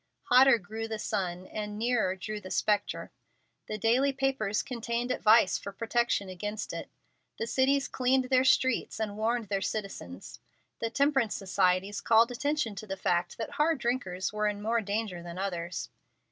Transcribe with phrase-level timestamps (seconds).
[0.31, 3.11] Hotter grew the sun, and nearer drew the spectre.
[3.67, 6.89] The daily papers contained advice for protection against it.
[7.37, 10.39] The cities cleaned their streets and warned their citizens.
[10.79, 15.21] The temperance societies called attention to the fact that hard drinkers were in more danger
[15.21, 15.89] than others.